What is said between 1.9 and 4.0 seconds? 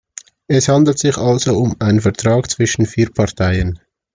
Vertrag zwischen vier Parteien.